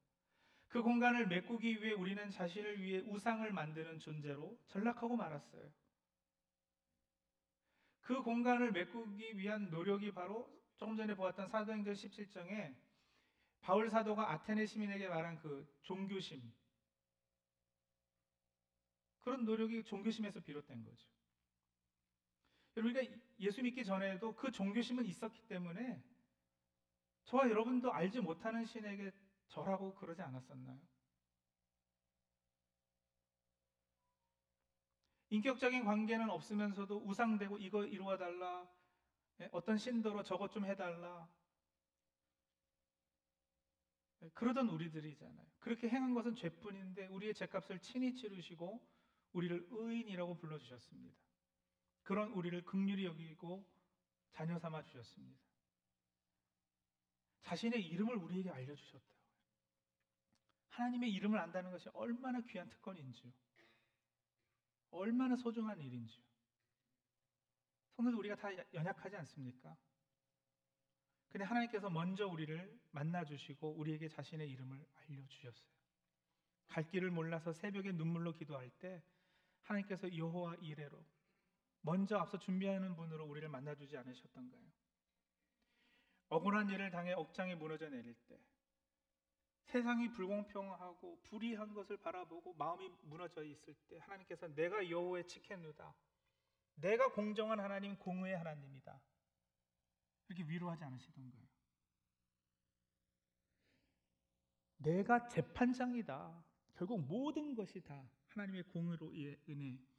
그 0.68 0.84
공간을 0.84 1.28
메꾸기 1.28 1.82
위해 1.82 1.94
우리는 1.94 2.30
자신을 2.30 2.80
위해 2.80 3.00
우상을 3.00 3.52
만드는 3.52 3.98
존재로 4.00 4.60
전락하고 4.68 5.16
말았어요. 5.16 5.72
그 8.02 8.22
공간을 8.22 8.72
메꾸기 8.72 9.38
위한 9.38 9.70
노력이 9.72 10.14
바로 10.14 10.48
조금 10.76 10.96
전에 10.96 11.16
보았던 11.16 11.48
사도행전 11.48 11.94
17장에 11.96 12.76
바울 13.62 13.90
사도가 13.90 14.32
아테네 14.32 14.68
시민에게 14.68 15.08
말한 15.08 15.40
그 15.40 15.66
종교심, 15.82 16.54
그런 19.22 19.46
노력이 19.46 19.86
종교심에서 19.86 20.42
비롯된 20.42 20.84
거죠. 20.84 21.08
우리가 22.76 23.02
예수 23.40 23.62
믿기 23.62 23.84
전에도 23.84 24.36
그 24.36 24.52
종교심은 24.52 25.06
있었기 25.06 25.48
때문에 25.48 26.04
저와 27.26 27.50
여러분도 27.50 27.92
알지 27.92 28.22
못하는 28.22 28.66
신에게 28.66 29.12
절하고 29.48 29.94
그러지 29.96 30.22
않았었나요? 30.22 30.80
인격적인 35.30 35.84
관계는 35.84 36.30
없으면서도 36.30 37.06
우상되고 37.06 37.58
이거 37.58 37.86
이루어 37.86 38.18
달라. 38.18 38.70
예, 39.42 39.50
어떤 39.52 39.78
신도로 39.78 40.24
저것 40.24 40.52
좀 40.52 40.66
해달라. 40.66 41.28
예, 44.22 44.30
그러던 44.30 44.70
우리들이잖아요. 44.70 45.48
그렇게 45.60 45.90
행한 45.90 46.14
것은 46.14 46.36
죄뿐인데 46.36 47.08
우리의 47.08 47.34
죄값을 47.34 47.80
친히 47.80 48.14
치르시고 48.14 48.88
우리를 49.32 49.68
의인이라고 49.72 50.38
불러주셨습니다. 50.38 51.23
그런 52.04 52.32
우리를 52.32 52.64
극률이 52.66 53.06
여기고 53.06 53.66
자녀 54.32 54.58
삼아 54.60 54.84
주셨습니다. 54.84 55.42
자신의 57.42 57.86
이름을 57.86 58.16
우리에게 58.16 58.50
알려주셨다고요. 58.50 59.14
하나님의 60.70 61.12
이름을 61.12 61.40
안다는 61.40 61.72
것이 61.72 61.90
얼마나 61.94 62.42
귀한 62.42 62.70
특권인지요. 62.70 63.32
얼마나 64.92 65.36
소중한 65.36 65.80
일인지요. 65.80 66.24
성도들 67.96 68.18
우리가 68.20 68.36
다 68.36 68.50
연약하지 68.74 69.16
않습니까? 69.18 69.76
근데 71.30 71.46
하나님께서 71.46 71.90
먼저 71.90 72.28
우리를 72.28 72.80
만나 72.92 73.24
주시고 73.24 73.74
우리에게 73.76 74.08
자신의 74.08 74.50
이름을 74.50 74.86
알려 74.96 75.26
주셨어요. 75.28 75.68
갈 76.68 76.88
길을 76.88 77.12
몰라서 77.12 77.54
새벽에 77.54 77.92
눈물로 77.92 78.34
기도할 78.34 78.70
때 78.80 79.04
하나님께서 79.62 80.16
여호와 80.16 80.56
이레로 80.56 81.04
먼저 81.84 82.18
앞서 82.18 82.40
준비하는 82.40 82.96
분으로 82.96 83.26
우리를 83.26 83.48
만나 83.50 83.76
주지 83.76 83.98
않으셨던가요? 83.98 84.64
억울한 86.30 86.70
일을 86.70 86.90
당해 86.90 87.14
억장이 87.14 87.56
무너져 87.56 87.90
내릴 87.90 88.16
때 88.28 88.40
세상이 89.66 90.12
불공평하고 90.12 91.22
불의한 91.24 91.74
것을 91.74 91.98
바라보고 91.98 92.54
마음이 92.54 92.90
무너져 93.04 93.44
있을 93.44 93.74
때 93.88 93.98
하나님께서 94.00 94.48
내가 94.56 94.90
여호와의 94.90 95.28
치켄누다. 95.28 95.94
내가 96.76 97.12
공정한 97.12 97.60
하나님, 97.60 97.98
공의의 97.98 98.38
하나님이다. 98.38 99.00
이렇게 100.28 100.44
위로하지 100.44 100.84
않으시던가요? 100.84 101.48
내가 104.78 105.28
재판장이다. 105.28 106.44
결국 106.76 107.02
모든 107.02 107.56
것이 107.56 107.82
다 107.82 108.10
하나님의 108.30 108.64
공의로 108.64 109.12
심판 109.14 109.93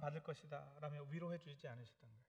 받을 0.00 0.22
것이다. 0.22 0.76
라며 0.80 1.02
위로해 1.04 1.38
주지 1.38 1.66
않으시던가요? 1.68 2.22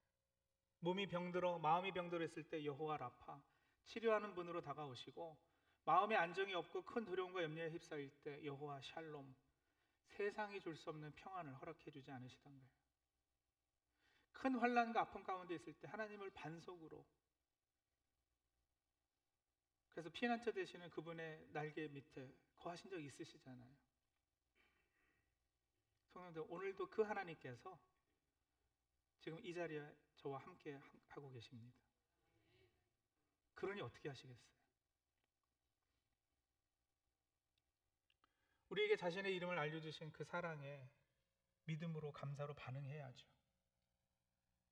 몸이 0.80 1.08
병들어 1.08 1.60
마음이 1.60 1.92
병들었을 1.92 2.50
때 2.50 2.66
여호와 2.66 2.98
라파 2.98 3.42
치료하는 3.86 4.34
분으로 4.36 4.62
다가오시고 4.62 5.38
마음에 5.86 6.16
안정이 6.16 6.54
없고 6.54 6.84
큰 6.84 7.06
두려움과 7.06 7.44
염려에 7.44 7.70
휩싸일 7.70 8.10
때 8.24 8.44
여호와 8.46 8.82
샬롬 8.82 9.36
세상이 10.08 10.60
줄 10.62 10.76
수 10.76 10.90
없는 10.90 11.14
평안을 11.16 11.54
허락해 11.56 11.92
주지 11.92 12.12
않으시던가요? 12.12 12.70
큰 14.34 14.56
환란과 14.56 15.02
아픔 15.02 15.24
가운데 15.24 15.56
있을 15.56 15.74
때 15.74 15.88
하나님을 15.88 16.30
반석으로 16.32 17.06
그래서 19.90 20.10
피난처 20.10 20.52
되시는 20.52 20.90
그분의 20.90 21.50
날개 21.52 21.88
밑에 21.88 22.34
거하신 22.58 22.90
적 22.90 23.00
있으시잖아요. 23.00 23.74
성령들 26.14 26.44
오늘도 26.48 26.90
그 26.90 27.02
하나님께서 27.02 27.80
지금 29.20 29.40
이 29.44 29.54
자리에 29.54 29.84
저와 30.18 30.38
함께 30.40 30.80
하고 31.08 31.30
계십니다. 31.32 31.76
그러니 33.56 33.82
어떻게 33.82 34.10
하시겠어요? 34.10 34.54
우리에게 38.70 38.96
자신의 38.96 39.36
이름을 39.36 39.58
알려주신 39.58 40.12
그 40.12 40.24
사랑에 40.24 40.90
믿음으로 41.66 42.12
감사로 42.12 42.54
반응해야죠. 42.56 43.28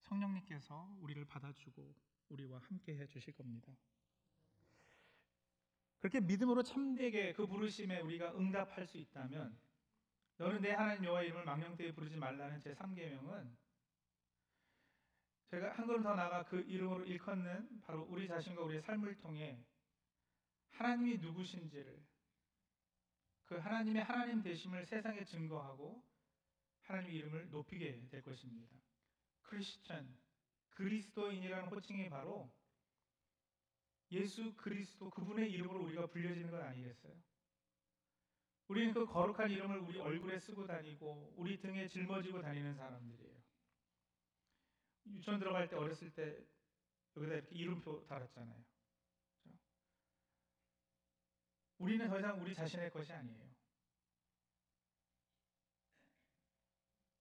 성령님께서 0.01 0.97
우리를 0.99 1.23
받아주고 1.25 1.95
우리와 2.29 2.59
함께 2.59 2.97
해주실 2.97 3.33
겁니다. 3.33 3.75
그렇게 5.99 6.19
믿음으로 6.19 6.63
참되게 6.63 7.33
그 7.33 7.45
부르심에 7.45 7.99
우리가 7.99 8.35
응답할 8.35 8.87
수 8.87 8.97
있다면 8.97 9.57
너는 10.41 10.59
내 10.59 10.71
하나님 10.71 11.03
여호와 11.05 11.21
이름을 11.21 11.45
망령되이 11.45 11.93
부르지 11.93 12.17
말라는 12.17 12.59
제 12.59 12.73
3계명은 12.73 13.55
제가 15.51 15.73
한 15.73 15.85
걸음 15.85 16.01
더 16.01 16.15
나아가 16.15 16.43
그 16.45 16.61
이름으로 16.61 17.05
일컫는 17.05 17.81
바로 17.81 18.07
우리 18.09 18.27
자신과 18.27 18.63
우리의 18.63 18.81
삶을 18.81 19.19
통해 19.19 19.63
하나님이 20.71 21.19
누구신지를 21.19 22.03
그 23.45 23.57
하나님의 23.57 24.03
하나님 24.03 24.41
되심을 24.41 24.87
세상에 24.87 25.23
증거하고 25.25 26.03
하나님의 26.85 27.15
이름을 27.17 27.51
높이게 27.51 28.07
될 28.09 28.23
것입니다. 28.23 28.75
크리스천, 29.43 30.17
그리스도인이라는 30.71 31.67
호칭이 31.67 32.09
바로 32.09 32.51
예수 34.09 34.55
그리스도 34.55 35.11
그분의 35.11 35.51
이름으로 35.51 35.83
우리가 35.83 36.07
불려지는 36.07 36.49
것 36.49 36.63
아니겠어요? 36.63 37.13
우리는 38.71 38.93
그 38.93 39.05
거룩한 39.05 39.51
이름을 39.51 39.79
우리 39.79 39.99
얼굴에 39.99 40.39
쓰고 40.39 40.65
다니고 40.65 41.33
우리 41.35 41.59
등에 41.59 41.89
짊어지고 41.89 42.41
다니는 42.41 42.73
사람들이에요. 42.75 43.35
유치원 45.07 45.39
들어갈 45.39 45.67
때 45.67 45.75
어렸을 45.75 46.09
때 46.13 46.41
여기다 47.17 47.33
이렇게 47.33 47.53
이름표 47.53 48.05
달았잖아요. 48.05 48.63
그렇죠? 49.43 49.59
우리는 51.79 52.07
더 52.07 52.17
이상 52.17 52.41
우리 52.41 52.55
자신의 52.55 52.91
것이 52.91 53.11
아니에요. 53.11 53.53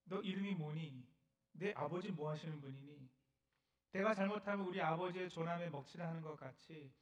너 0.05 0.21
이름이 0.21 0.55
뭐니? 0.55 1.05
내 1.55 1.73
아버지 1.73 2.13
뭐 2.13 2.31
하시는 2.31 2.61
분이니? 2.61 3.11
내가 3.91 4.15
잘못하면 4.15 4.69
우리 4.69 4.81
아버지의 4.81 5.29
조남에 5.29 5.69
먹칠하는 5.69 6.23
것 6.23 6.37
같이 6.37 6.93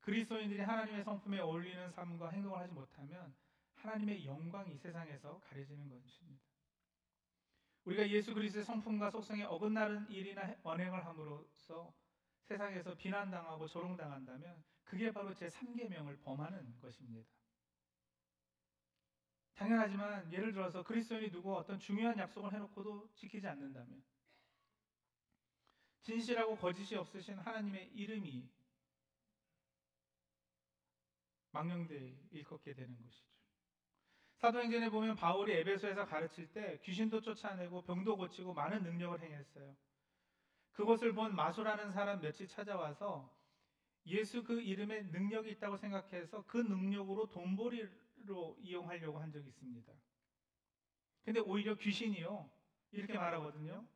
그리스도인들이 0.00 0.60
하나님의 0.60 1.04
성품에 1.04 1.40
어울리는 1.40 1.90
삶과 1.92 2.28
행동을 2.28 2.58
하지 2.58 2.74
못하면 2.74 3.34
하나님의 3.84 4.24
영광이 4.24 4.78
세상에서 4.78 5.40
가려지는 5.40 5.88
것입니다. 5.88 6.42
우리가 7.84 8.08
예수 8.08 8.32
그리스도의 8.32 8.64
성품과 8.64 9.10
속성에 9.10 9.44
어긋나는 9.44 10.08
일이나 10.10 10.56
언행을 10.62 11.04
함으로써 11.04 11.94
세상에서 12.44 12.96
비난당하고 12.96 13.68
조롱당한다면 13.68 14.64
그게 14.84 15.12
바로 15.12 15.34
제 15.34 15.48
3계명을 15.48 16.22
범하는 16.22 16.78
것입니다. 16.80 17.28
당연하지만 19.54 20.32
예를 20.32 20.52
들어서 20.52 20.82
그리스도인이 20.82 21.30
누구 21.30 21.54
어떤 21.54 21.78
중요한 21.78 22.18
약속을 22.18 22.54
해놓고도 22.54 23.10
지키지 23.14 23.46
않는다면 23.46 24.02
진실하고 26.00 26.56
거짓이 26.56 26.96
없으신 26.96 27.38
하나님의 27.38 27.90
이름이 27.92 28.50
망령되이 31.52 32.28
일컫게 32.32 32.74
되는 32.74 33.00
것이죠. 33.00 33.33
사도행전에 34.44 34.90
보면 34.90 35.16
바울이 35.16 35.52
에베소에서 35.52 36.04
가르칠 36.04 36.52
때 36.52 36.78
귀신도 36.82 37.22
쫓아내고 37.22 37.80
병도 37.84 38.18
고치고 38.18 38.52
많은 38.52 38.82
능력을 38.82 39.18
행했어요. 39.22 39.74
그것을 40.72 41.14
본 41.14 41.34
마수라는 41.34 41.92
사람 41.92 42.20
몇이 42.20 42.46
찾아와서 42.46 43.34
예수 44.04 44.44
그 44.44 44.60
이름에 44.60 45.00
능력이 45.04 45.50
있다고 45.52 45.78
생각해서 45.78 46.44
그 46.46 46.58
능력으로 46.58 47.30
돈벌이로 47.30 48.58
이용하려고 48.60 49.18
한 49.18 49.32
적이 49.32 49.48
있습니다. 49.48 49.90
근데 51.24 51.40
오히려 51.40 51.74
귀신이요. 51.76 52.50
이렇게 52.92 53.14
말하거든요. 53.14 53.86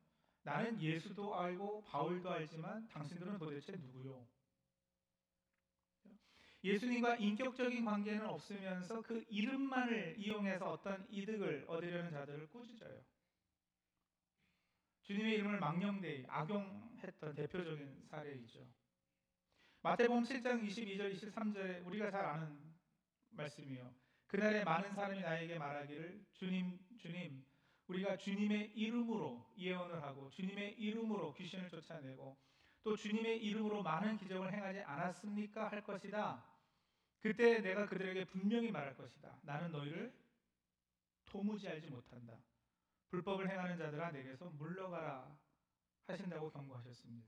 나는 0.41 0.81
예수도 0.81 1.39
알고 1.39 1.83
바울도 1.83 2.27
알지만 2.27 2.87
당신들은 2.87 3.37
도대체 3.37 3.73
누구요? 3.73 4.25
예수님과 6.63 7.15
인격적인 7.15 7.85
관계는 7.85 8.25
없으면서 8.25 9.01
그 9.01 9.23
이름만을 9.29 10.15
이용해서 10.17 10.69
어떤 10.71 11.07
이득을 11.09 11.65
얻으려는 11.67 12.11
자들을 12.11 12.49
꾸짖어요. 12.49 13.01
주님의 15.03 15.35
이름을 15.35 15.59
망령되이 15.59 16.25
악용했던 16.27 17.33
대표적인 17.35 18.05
사례이죠. 18.09 18.67
마태복음 19.81 20.23
7장 20.23 20.67
22절 20.67 21.13
23절에 21.15 21.85
우리가 21.85 22.11
잘 22.11 22.25
아는 22.25 22.59
말씀이요. 23.29 23.93
그날에 24.27 24.63
많은 24.63 24.93
사람이 24.93 25.21
나에게 25.21 25.57
말하기를 25.57 26.25
주님 26.33 26.77
주님 26.99 27.43
우리가 27.87 28.17
주님의 28.17 28.73
이름으로 28.75 29.51
예언을 29.57 30.03
하고 30.03 30.29
주님의 30.29 30.73
이름으로 30.73 31.33
귀신을 31.33 31.69
쫓아내고 31.69 32.37
또 32.83 32.95
주님의 32.95 33.43
이름으로 33.43 33.83
많은 33.83 34.17
기적을 34.17 34.53
행하지 34.53 34.79
않았습니까? 34.79 35.69
할 35.69 35.83
것이다. 35.83 36.43
그때 37.19 37.59
내가 37.59 37.85
그들에게 37.85 38.25
분명히 38.25 38.71
말할 38.71 38.95
것이다. 38.95 39.37
나는 39.43 39.71
너희를 39.71 40.13
도무지 41.25 41.67
알지 41.67 41.89
못한다. 41.89 42.37
불법을 43.09 43.49
행하는 43.49 43.77
자들아 43.77 44.11
내게서 44.11 44.49
물러가라 44.51 45.37
하신다고 46.07 46.49
경고하셨습니다. 46.51 47.27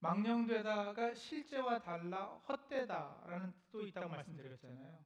망령되다가 0.00 1.14
실제와 1.14 1.80
달라 1.80 2.26
헛되다라는 2.48 3.52
뜻도 3.52 3.86
있다고 3.86 4.08
말씀드렸잖아요. 4.10 5.04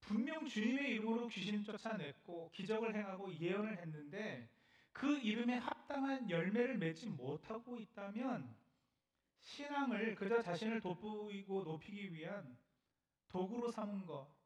분명 0.00 0.46
주님의 0.46 0.90
이름으로 0.90 1.28
귀신 1.28 1.62
쫓아냈고 1.64 2.50
기적을 2.52 2.94
행하고 2.94 3.32
예언을 3.34 3.78
했는데 3.78 4.50
그 4.98 5.18
이름에 5.18 5.58
합당한 5.58 6.28
열매를 6.28 6.78
맺지 6.78 7.08
못하고 7.08 7.78
있다면 7.78 8.54
신앙을 9.40 10.14
그저 10.14 10.42
자신을 10.42 10.80
돋보이고 10.80 11.64
높이기 11.64 12.12
위한 12.12 12.56
도구로 13.28 13.70
삼은 13.70 14.06
것 14.06 14.38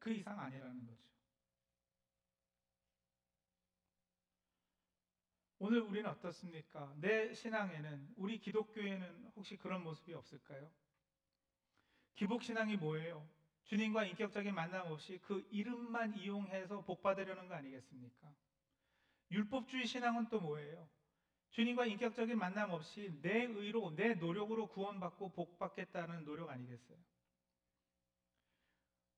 그 0.00 0.12
이상 0.12 0.38
아니라는 0.38 0.86
거죠. 0.86 1.06
오늘 5.58 5.80
우리는 5.80 6.08
어떻습니까? 6.08 6.94
내 7.00 7.32
신앙에는 7.32 8.14
우리 8.16 8.38
기독교에는 8.38 9.32
혹시 9.36 9.56
그런 9.56 9.82
모습이 9.82 10.12
없을까요? 10.12 10.70
기복 12.14 12.42
신앙이 12.42 12.76
뭐예요? 12.76 13.26
주님과 13.64 14.04
인격적인 14.04 14.54
만남 14.54 14.92
없이 14.92 15.18
그 15.22 15.46
이름만 15.50 16.16
이용해서 16.16 16.84
복 16.84 17.02
받으려는 17.02 17.48
거 17.48 17.54
아니겠습니까? 17.54 18.32
율법주의 19.30 19.86
신앙은 19.86 20.28
또 20.28 20.40
뭐예요? 20.40 20.88
주님과 21.50 21.86
인격적인 21.86 22.38
만남 22.38 22.70
없이 22.70 23.18
내 23.22 23.44
의로, 23.44 23.94
내 23.94 24.14
노력으로 24.14 24.68
구원받고 24.68 25.32
복 25.32 25.58
받겠다는 25.58 26.24
노력 26.24 26.50
아니겠어요? 26.50 26.98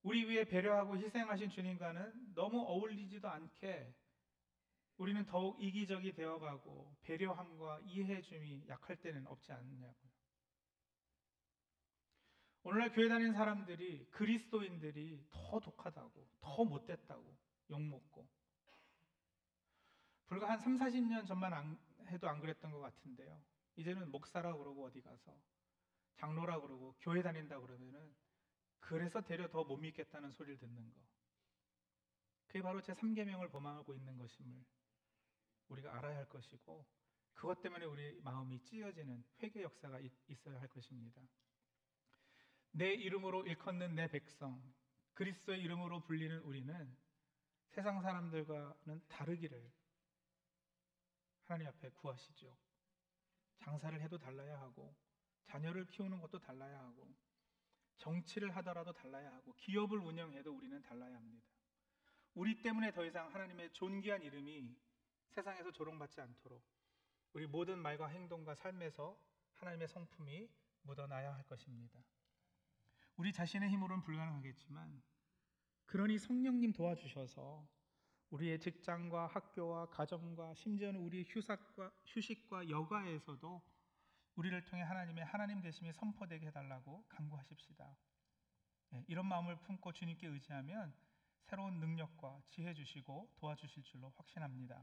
우리 0.03 0.29
위해 0.29 0.45
배려하고 0.45 0.97
희생하신 0.97 1.51
주님과는 1.51 2.35
너무 2.35 2.61
어울리지도 2.61 3.29
않게 3.29 3.93
우리는 4.97 5.25
더욱 5.27 5.63
이기적이 5.63 6.13
되어가고 6.13 6.97
배려함과 7.03 7.81
이해줌이 7.85 8.65
약할 8.69 8.97
때는 8.97 9.27
없지 9.27 9.53
않느냐고요. 9.53 10.09
오늘날 12.65 12.93
교회 12.93 13.09
다니는 13.09 13.33
사람들이 13.33 14.07
그리스도인들이 14.11 15.25
더 15.31 15.61
독하다고, 15.61 16.29
더 16.41 16.65
못됐다고 16.65 17.37
욕먹고 17.71 18.29
불과 20.29 20.51
한 20.51 20.59
3, 20.59 20.77
40년 20.77 21.27
전만 21.27 21.53
안, 21.53 21.79
해도 22.07 22.29
안 22.29 22.41
그랬던 22.41 22.71
것 22.71 22.81
같은데요. 22.81 23.43
이제는 23.77 24.11
목사라 24.11 24.55
그러고 24.57 24.85
어디 24.85 25.01
가서 25.01 25.35
장로라 26.17 26.61
그러고 26.61 26.95
교회 27.01 27.23
다닌다 27.23 27.59
그러면은 27.61 28.15
그래서 28.81 29.21
되려 29.21 29.49
더 29.49 29.65
못 29.65 29.79
믿겠다는 29.79 30.31
소리를 30.33 30.59
듣는 30.59 30.91
거. 30.91 31.01
그게 32.47 32.63
바로 32.63 32.81
제 32.81 32.93
3계명을 32.95 33.51
범하고 33.51 33.95
있는 33.95 34.17
것임을 34.19 34.65
우리가 35.69 35.97
알아야 35.97 36.19
할 36.19 36.29
것이고 36.29 36.87
그것 37.35 37.61
때문에 37.61 37.85
우리 37.85 38.21
마음이 38.23 38.61
찢어지는 38.65 39.25
회개 39.43 39.63
역사가 39.63 40.01
있어야 40.29 40.61
할 40.61 40.69
것입니다. 40.69 41.23
내 42.73 42.93
이름으로 42.93 43.47
일컫는 43.47 43.95
내 43.95 44.09
백성, 44.09 44.63
그리스도의 45.15 45.61
이름으로 45.63 46.01
불리는 46.01 46.41
우리는 46.41 46.97
세상 47.69 48.01
사람들과는 48.01 49.03
다르기를 49.09 49.71
하나님 51.49 51.67
앞에 51.69 51.89
구하시죠. 51.93 52.55
장사를 53.57 53.99
해도 54.03 54.19
달라야 54.19 54.61
하고 54.61 54.95
자녀를 55.47 55.87
키우는 55.87 56.21
것도 56.21 56.39
달라야 56.39 56.79
하고 56.79 57.11
정치를 57.97 58.55
하더라도 58.57 58.93
달라야 58.93 59.33
하고 59.33 59.55
기업을 59.55 59.99
운영해도 59.99 60.55
우리는 60.55 60.81
달라야 60.83 61.17
합니다. 61.17 61.49
우리 62.35 62.61
때문에 62.61 62.93
더 62.93 63.05
이상 63.05 63.33
하나님의 63.35 63.73
존귀한 63.73 64.23
이름이 64.23 64.77
세상에서 65.31 65.73
조롱받지 65.73 66.21
않도록 66.21 66.63
우리 67.33 67.47
모든 67.47 67.79
말과 67.79 68.09
행동과 68.09 68.55
삶에서 68.55 69.19
하나님의 69.55 69.89
성품이 69.89 70.51
묻어나야 70.83 71.35
할 71.35 71.43
것입니다. 71.45 71.99
우리 73.17 73.33
자신의 73.33 73.71
힘으로는 73.71 74.03
불가능하겠지만 74.03 75.03
그러니 75.87 76.19
성령님 76.19 76.75
도와주셔서 76.75 77.67
우리의 78.31 78.61
직장과 78.61 79.29
학교와 79.29 79.87
가정과 79.87 80.55
심지어는 80.55 81.01
우리의 81.01 81.25
휴삭과, 81.29 81.91
휴식과 82.05 82.69
여가에서도 82.69 83.63
우리를 84.37 84.65
통해 84.67 84.83
하나님의 84.83 85.25
하나님 85.25 85.61
되심이 85.61 85.93
선포되게 85.93 86.47
해달라고 86.47 87.05
간구하십시다. 87.09 87.97
네, 88.91 89.05
이런 89.09 89.27
마음을 89.27 89.57
품고 89.61 89.93
주님께 89.93 90.27
의지하면 90.29 90.95
새로운 91.43 91.81
능력과 91.81 92.43
지혜 92.49 92.75
주시고 92.75 93.33
도와주실 93.37 93.83
줄로 93.83 94.13
확신합니다. 94.17 94.83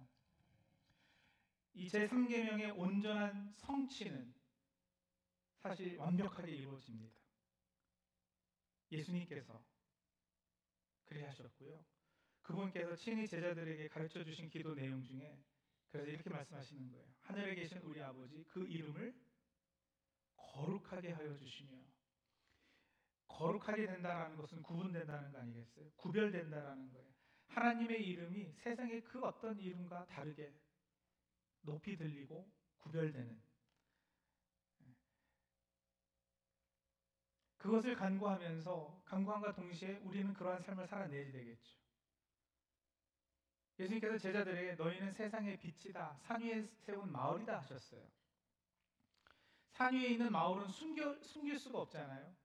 이 1.74 1.88
제3계명의 1.88 2.78
온전한 2.78 3.54
성취는 3.58 4.34
사실 5.62 5.98
완벽하게 5.98 6.52
이루어집니다. 6.52 7.16
예수님께서 8.92 9.64
그리 11.06 11.24
하셨고요. 11.24 11.95
그분께서 12.46 12.96
친히 12.96 13.28
제자들에게 13.28 13.88
가르쳐 13.88 14.24
주신 14.24 14.50
기도 14.50 14.76
내용 14.76 15.04
중에 15.04 15.44
그래서 15.90 16.10
이렇게 16.10 16.30
말씀하시는 16.30 16.92
거예요. 16.92 17.06
하늘에 17.22 17.56
계신 17.56 17.80
우리 17.80 18.02
아버지 18.02 18.44
그 18.50 18.66
이름을 18.68 19.16
거룩하게 20.36 21.12
하여 21.12 21.38
주시며 21.38 21.72
거룩하게 23.28 23.88
된다라는 23.88 24.38
것은 24.38 24.62
구분된다는 24.62 25.32
거 25.32 25.40
아니겠어요? 25.40 25.90
구별된다라는 25.96 26.92
거예요. 26.92 27.14
하나님의 27.48 28.06
이름이 28.06 28.54
세상의 28.54 29.04
그 29.04 29.20
어떤 29.22 29.60
이름과 29.60 30.06
다르게 30.06 30.54
높이 31.62 31.98
들리고 31.98 32.52
구별되는 32.78 33.42
그것을 37.58 37.96
간구하면서 37.96 39.02
간구함과 39.06 39.54
동시에 39.54 39.98
우리는 40.04 40.32
그러한 40.34 40.62
삶을 40.62 40.86
살아내야 40.86 41.32
되겠죠. 41.32 41.85
예수님께서 43.78 44.18
제자들에게 44.18 44.76
너희는 44.76 45.12
세상의 45.12 45.58
빛이다. 45.60 46.18
산 46.22 46.42
위에 46.42 46.68
세운 46.80 47.12
마을이다 47.12 47.60
하셨어요. 47.60 48.02
산 49.72 49.94
위에 49.94 50.08
있는 50.10 50.32
마을은 50.32 50.68
숨겨, 50.70 51.22
숨길 51.22 51.60
수가 51.60 51.80
없잖아요. 51.82 52.36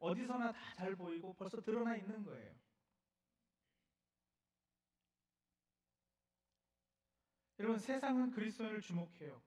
어디서나 0.00 0.52
다 0.52 0.74
잘 0.74 0.94
보이고 0.94 1.32
벌써 1.34 1.60
드러나 1.60 1.96
있는 1.96 2.22
거예요. 2.24 2.54
여러분 7.58 7.78
세상은 7.78 8.30
그리스도를 8.30 8.80
주목해요. 8.82 9.42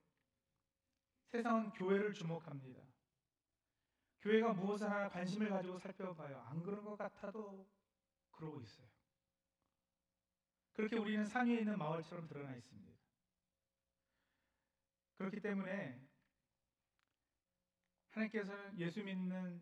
세상은 1.27 1.69
교회를 1.71 2.13
주목합니다. 2.13 2.81
교회가 4.21 4.53
무엇을 4.53 4.89
하나 4.89 5.07
관심을 5.07 5.49
가지고 5.49 5.77
살펴봐요. 5.77 6.39
안 6.49 6.63
그런 6.63 6.83
것 6.83 6.97
같아도 6.97 7.69
그러고 8.31 8.59
있어요. 8.61 8.88
그렇게 10.79 10.97
우리는 10.97 11.25
산 11.25 11.45
위에 11.45 11.57
있는 11.59 11.77
마을처럼 11.77 12.25
드러나 12.29 12.55
있습니다. 12.55 12.93
그렇기 15.17 15.41
때문에 15.41 16.01
하나님께서는 18.11 18.79
예수 18.79 19.03
믿는 19.03 19.61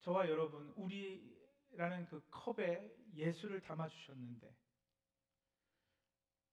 저와 0.00 0.28
여러분, 0.28 0.68
우리라는 0.76 2.04
그 2.04 2.22
컵에 2.30 2.94
예수를 3.14 3.62
담아 3.62 3.88
주셨는데 3.88 4.54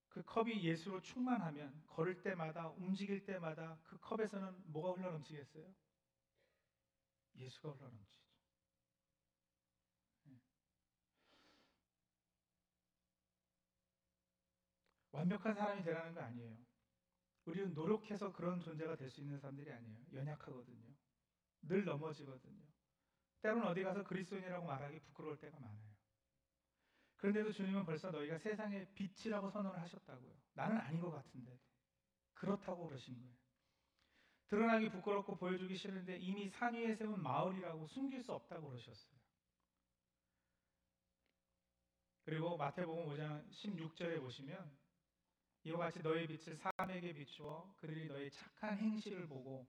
그 0.08 0.23
컵이 0.23 0.63
예수로 0.63 1.01
충만하면 1.01 1.84
걸을 1.88 2.21
때마다 2.21 2.69
움직일 2.69 3.25
때마다 3.25 3.77
그 3.84 3.99
컵에서는 3.99 4.71
뭐가 4.71 4.93
흘러넘치겠어요? 4.93 5.75
예수가 7.36 7.71
흘러넘치죠. 7.71 8.28
완벽한 15.12 15.54
사람이 15.56 15.84
되라는 15.84 16.13
거 16.13 16.22
아니에요. 16.22 16.58
우리는 17.45 17.74
노력해서 17.74 18.32
그런 18.32 18.60
존재가 18.60 18.95
될 18.95 19.10
수 19.10 19.22
있는 19.22 19.39
사람들이 19.39 19.72
아니에요. 19.72 20.06
연약하거든요. 20.13 20.93
늘 21.63 21.84
넘어지거든요. 21.86 22.63
때로는 23.41 23.67
어디 23.67 23.84
가서 23.84 24.04
그리스도인이라고 24.04 24.65
말하기 24.65 25.00
부끄러울 25.00 25.39
때가 25.39 25.60
많아요. 25.60 25.89
그런데도 27.17 27.52
주님은 27.52 27.86
벌써 27.86 28.12
너희가 28.12 28.38
세상의 28.38 28.93
빛이라고 28.93 29.50
선언을 29.50 29.80
하셨다고요. 29.82 30.32
나는 30.54 30.78
아닌 30.78 31.02
것 31.02 31.12
같은데. 31.12 31.60
그렇다고 32.34 32.88
그러신 32.88 33.17
거예요. 33.19 33.34
드러나기 34.48 34.89
부끄럽고 34.89 35.36
보여주기 35.38 35.76
싫은데 35.76 36.17
이미 36.17 36.50
산 36.50 36.74
위에 36.74 36.95
세운 36.95 37.22
마을이라고 37.22 37.88
숨길 37.88 38.24
수 38.24 38.34
없다고 38.34 38.69
그러셨어요. 38.69 39.19
그리고 42.24 42.58
마태복음 42.58 43.06
5장 43.08 43.50
16절에 43.52 44.19
보시면 44.22 44.72
이와 45.63 45.78
같이 45.78 46.02
너희 46.02 46.26
빛을 46.26 46.56
사람에게 46.58 47.13
비추어 47.13 47.74
그들이 47.78 48.08
너희 48.08 48.30
착한 48.32 48.78
행실을 48.78 49.28
보고 49.28 49.67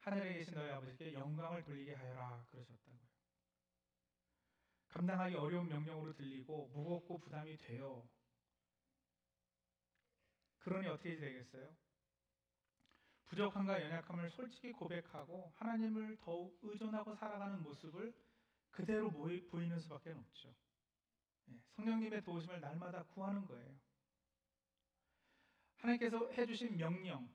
하늘에 0.00 0.34
계신 0.34 0.54
너희 0.54 0.70
아버지께 0.70 1.12
영광을 1.12 1.62
돌리게 1.62 1.94
하여라 1.94 2.46
그러셨다고요. 2.50 2.98
감당하기 4.88 5.34
어려운 5.36 5.68
명령으로 5.68 6.14
들리고 6.14 6.68
무겁고 6.68 7.18
부담이 7.18 7.56
돼요. 7.58 8.08
그러니 10.60 10.86
어떻게 10.88 11.16
되겠어요? 11.16 11.74
부족함과 13.26 13.82
연약함을 13.82 14.30
솔직히 14.30 14.72
고백하고 14.72 15.52
하나님을 15.56 16.16
더욱 16.22 16.58
의존하고 16.62 17.14
살아가는 17.14 17.62
모습을 17.62 18.14
그대로 18.70 19.10
보이는 19.10 19.78
수밖에 19.80 20.12
없죠. 20.12 20.54
예, 21.50 21.60
성령님의 21.76 22.22
도우심을 22.22 22.60
날마다 22.60 23.02
구하는 23.04 23.44
거예요. 23.46 23.78
하나님께서 25.78 26.30
해주신 26.30 26.76
명령 26.76 27.28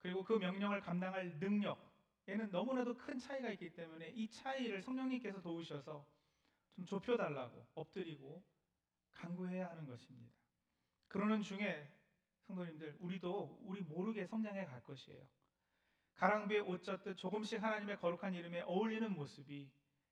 그리고 0.00 0.22
그 0.22 0.34
명령을 0.34 0.80
감당할 0.80 1.38
능력에는 1.38 2.50
너무나도 2.50 2.96
큰 2.96 3.18
차이가 3.18 3.50
있기 3.50 3.72
때문에 3.74 4.10
이 4.10 4.30
차이를 4.30 4.82
성령님께서 4.82 5.40
도우셔서 5.42 6.06
좀 6.74 6.86
좁혀달라고 6.86 7.66
엎드리고 7.74 8.42
간구해야 9.12 9.70
하는 9.70 9.86
것입니다. 9.86 10.32
그러는 11.08 11.42
중에 11.42 11.90
성도님들 12.46 12.96
우리도 13.00 13.58
우리 13.62 13.80
모르게 13.80 14.26
성장해 14.26 14.66
갈 14.66 14.82
것이에요. 14.82 15.26
가랑비에 16.14 16.60
옷 16.60 16.82
젖듯 16.82 17.16
조금씩 17.16 17.62
하나님의 17.62 17.98
거룩한 17.98 18.34
이름에 18.34 18.62
어울리는 18.62 19.12
모습이 19.12 19.70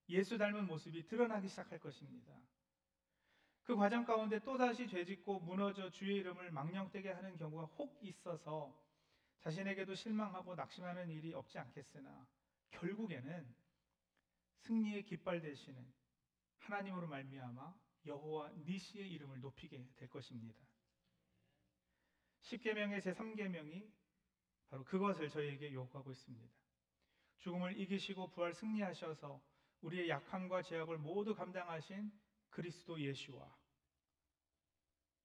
예수 0.09 0.37
닮은 0.37 0.67
모습이 0.67 1.07
드러나기 1.07 1.49
시작할 1.49 1.79
것입니다. 1.79 2.33
그 3.65 3.75
과정 3.77 4.05
가운데 4.05 4.39
또다시 4.41 4.87
죄짓고 4.87 5.41
무너져 5.41 5.91
주의 5.91 6.17
이름을 6.17 6.51
망령되게 6.51 7.11
하는 7.11 7.37
경우가 7.39 7.65
혹 7.77 7.99
있어서 8.03 8.79
자신에게도 9.41 9.95
실망하고 9.95 10.55
낙심하는 10.55 11.09
일이 11.11 11.33
없지 11.33 11.59
않겠으나 11.59 12.27
결국에는 12.71 13.55
승리의 14.59 15.05
깃발 15.05 15.41
되시는 15.41 15.83
하나님으로 16.59 17.07
말미암아 17.09 17.75
여호와 18.07 18.53
니시의 18.67 19.11
이름을 19.13 19.41
높이게 19.41 19.89
될 19.97 20.09
것입니다. 20.09 20.59
10계명의 22.43 23.01
제3계명이 23.01 23.91
바로 24.69 24.85
그것을 24.85 25.31
저희에게 25.31 25.73
요구하고 25.73 26.11
있습니다. 26.11 26.47
죽음을 27.39 27.79
이기시고 27.79 28.29
부활 28.31 28.53
승리하셔서 28.53 29.43
우리의 29.81 30.09
약함과 30.11 30.63
죄악을 30.63 30.99
모두 30.99 31.35
감당하신 31.35 32.11
그리스도 32.55 33.01
예수와 33.01 33.53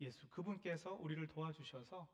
예수 0.02 0.28
그분께서 0.30 0.94
우리를 0.94 1.28
도와주셔서 1.28 2.10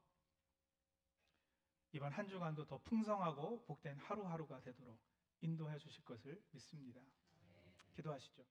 이번 1.94 2.12
한 2.12 2.28
주간도 2.28 2.66
더 2.66 2.80
풍성하고 2.80 3.64
복된 3.64 3.98
하루하루가 3.98 4.60
되도록 4.60 5.00
인도해 5.40 5.78
주실 5.78 6.04
것을 6.04 6.44
믿습니다. 6.52 7.00
기도하시죠. 7.94 8.46